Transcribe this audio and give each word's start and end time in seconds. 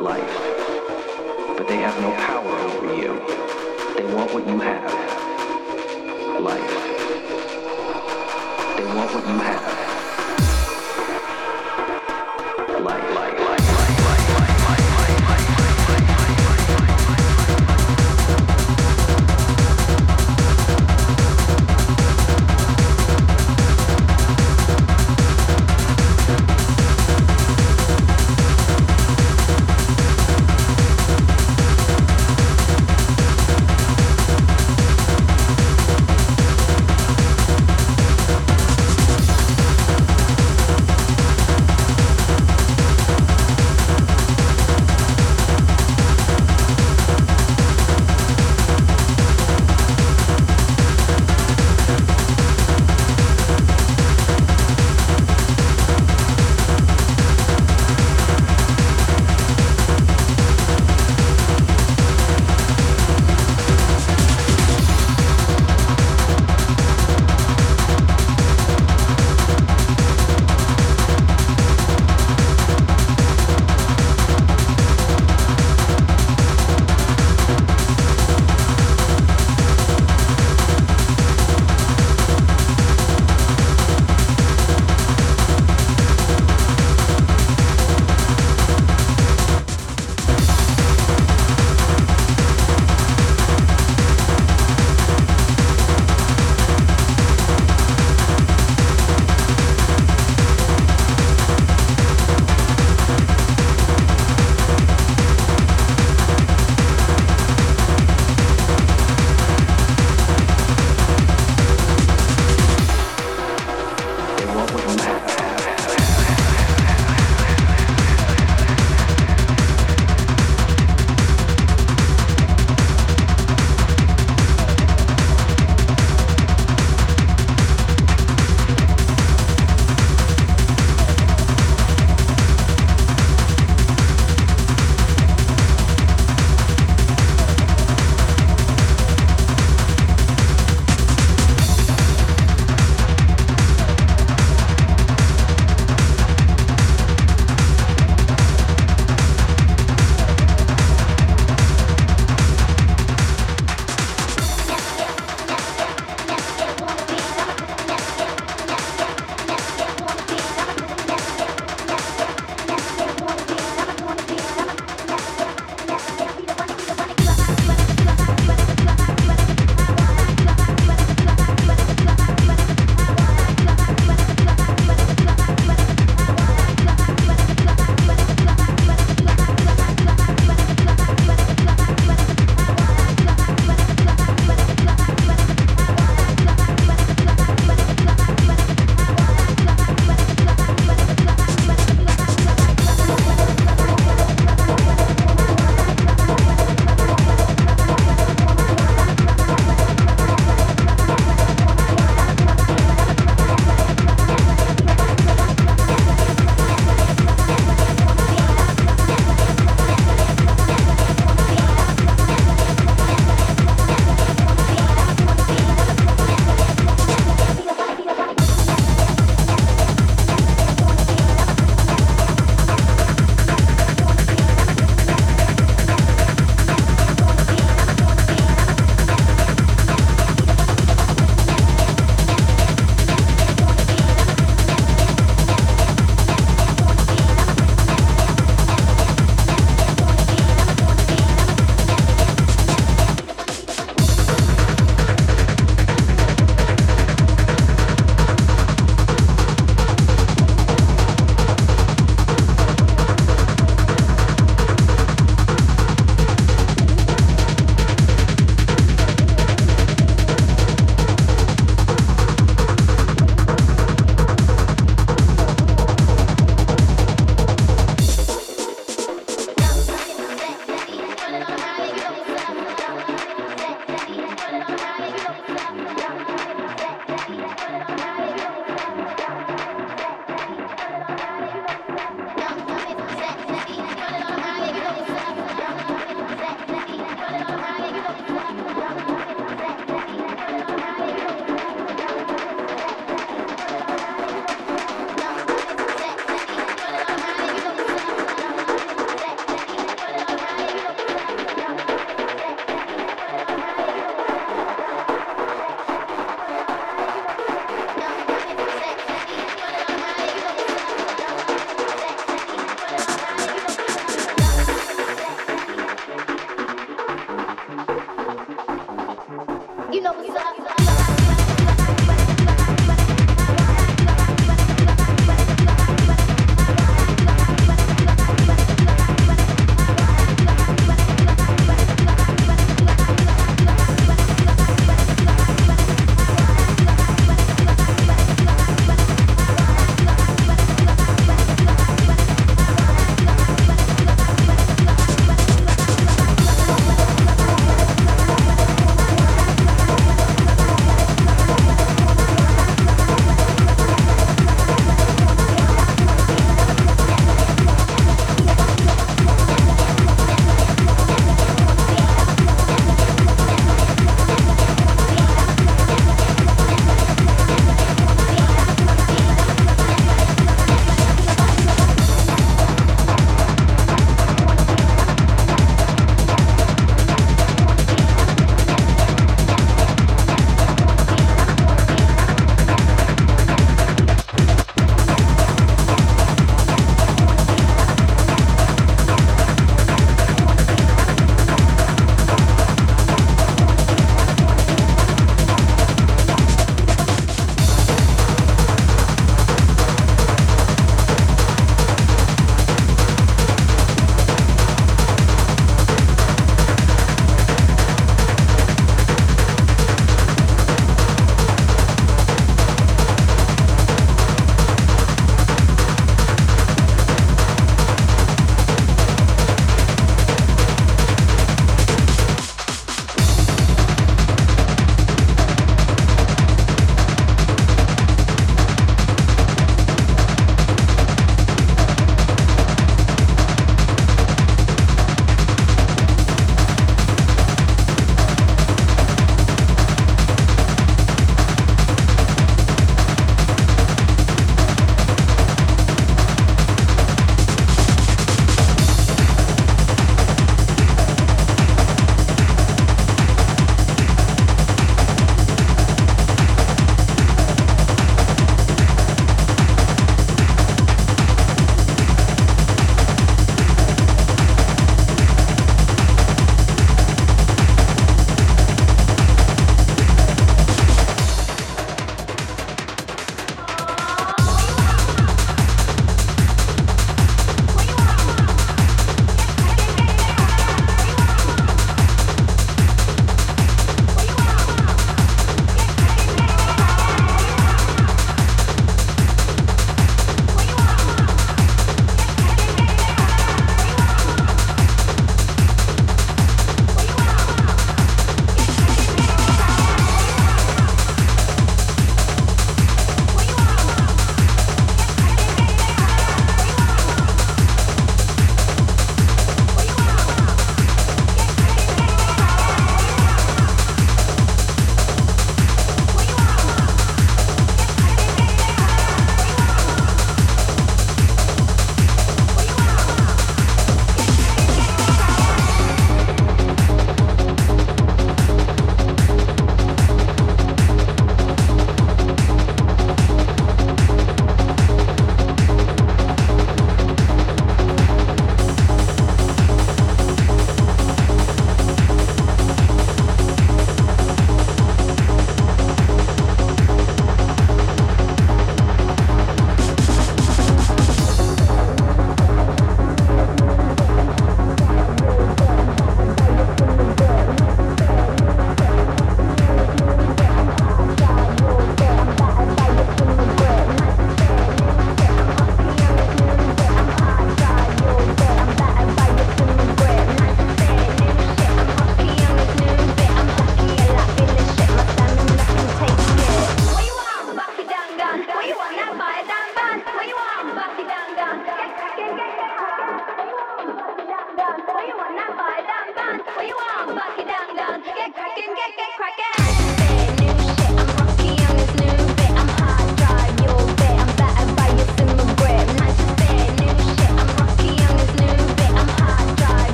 life. 0.00 0.36
But 1.56 1.66
they 1.68 1.76
have 1.76 2.00
no 2.00 2.12
power 2.12 2.58
over 2.58 2.94
you. 2.94 3.14
They 3.96 4.14
want 4.14 4.32
what 4.32 4.46
you 4.46 4.58
have 4.60 4.97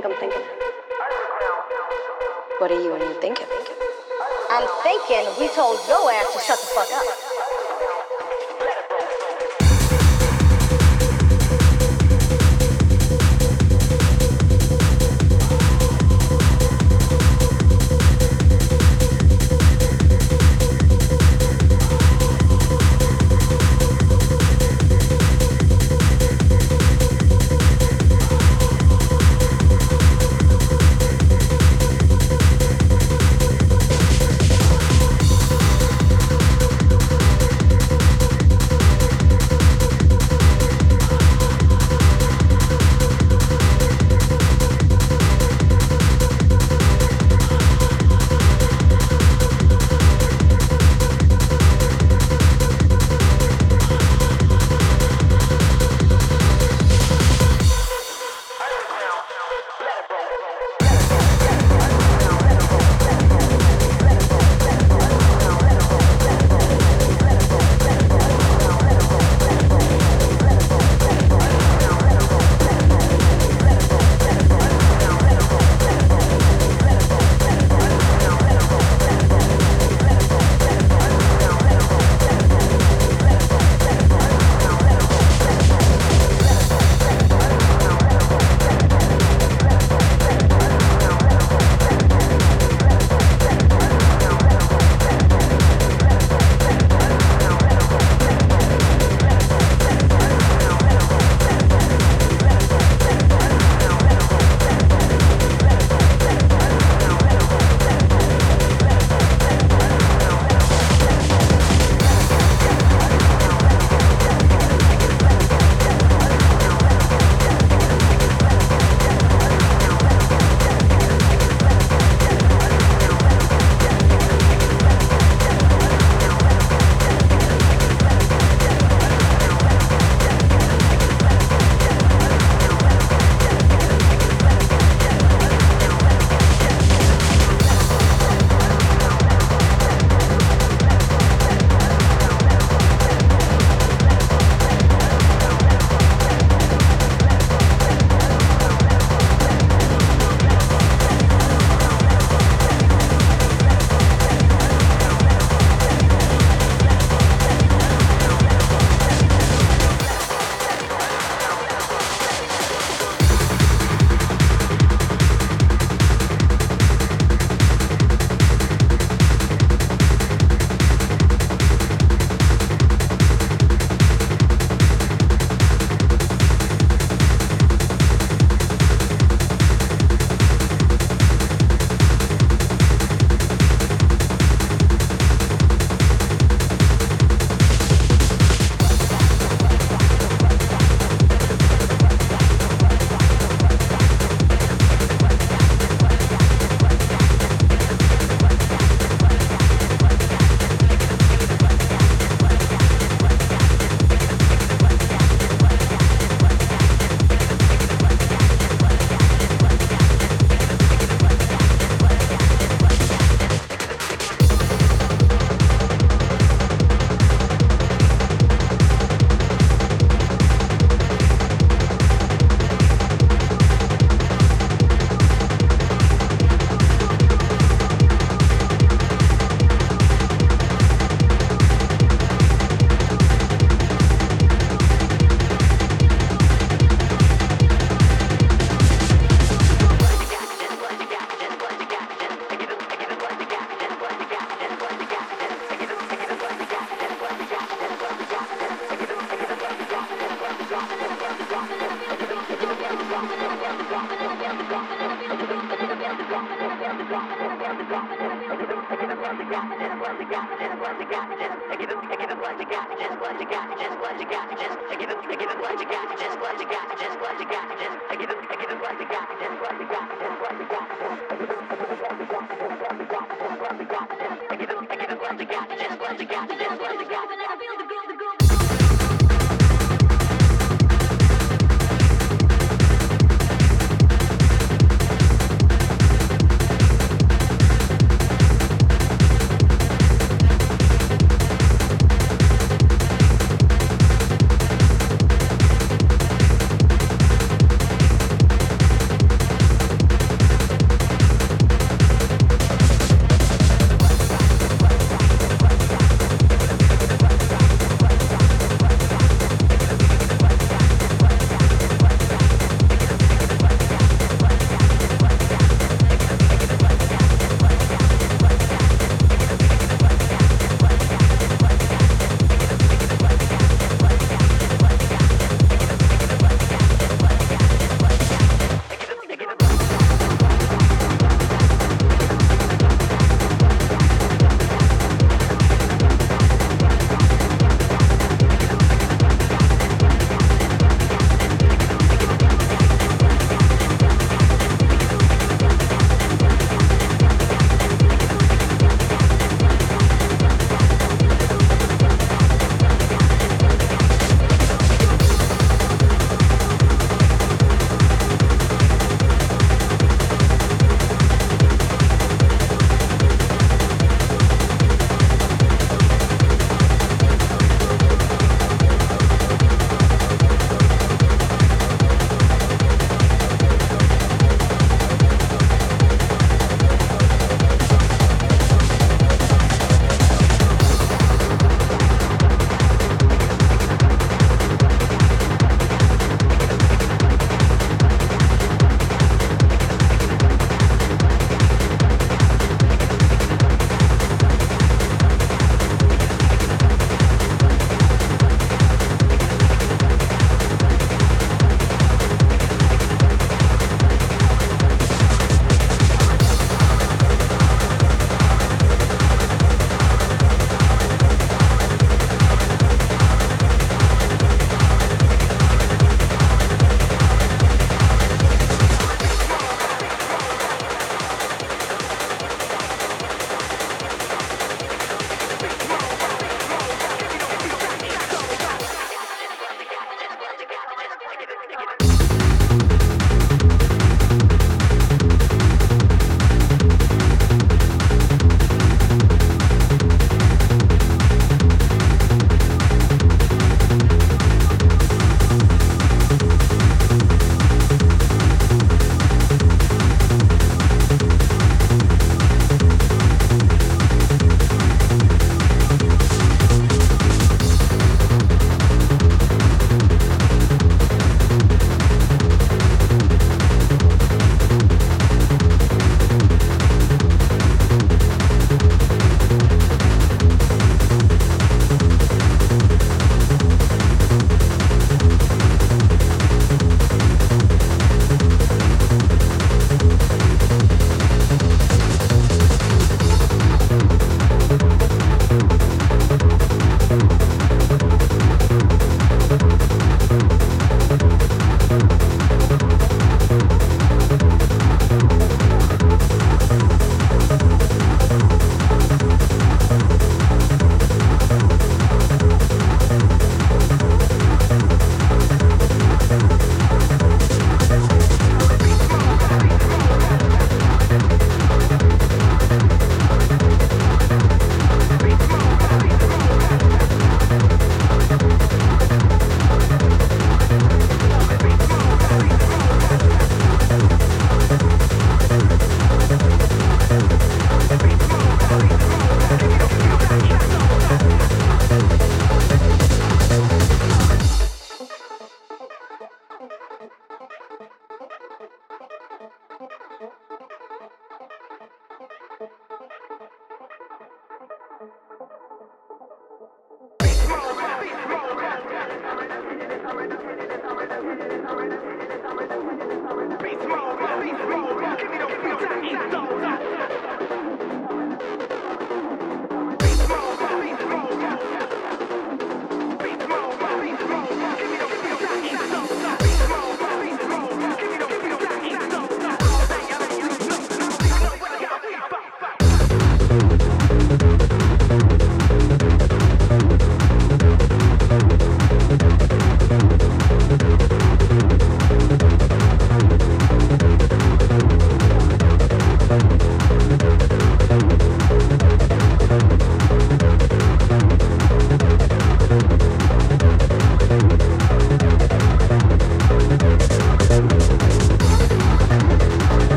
think 0.00 0.14
I'm 0.14 0.20
thinking. 0.20 0.42
What 2.58 2.70
are 2.70 2.80
you 2.80 2.94
and 2.94 3.02
you 3.02 3.20
thinking? 3.20 3.46
I'm 4.50 4.66
thinking 4.82 5.26
we 5.38 5.48
told 5.54 5.78
your 5.88 6.10
ass 6.10 6.32
to 6.32 6.40
shut 6.40 6.58
the 6.60 6.66
fuck 6.66 6.90
up. 6.92 7.39